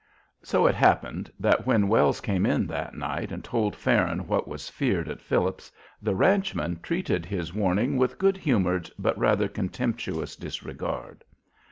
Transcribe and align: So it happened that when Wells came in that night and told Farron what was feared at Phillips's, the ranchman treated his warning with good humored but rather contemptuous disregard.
So 0.41 0.65
it 0.65 0.73
happened 0.73 1.31
that 1.39 1.67
when 1.67 1.87
Wells 1.87 2.21
came 2.21 2.47
in 2.47 2.65
that 2.65 2.95
night 2.95 3.31
and 3.31 3.43
told 3.43 3.75
Farron 3.75 4.25
what 4.25 4.47
was 4.47 4.67
feared 4.67 5.07
at 5.07 5.21
Phillips's, 5.21 5.71
the 6.01 6.15
ranchman 6.15 6.79
treated 6.81 7.23
his 7.23 7.53
warning 7.53 7.97
with 7.97 8.17
good 8.17 8.37
humored 8.37 8.89
but 8.97 9.15
rather 9.15 9.47
contemptuous 9.47 10.35
disregard. 10.35 11.23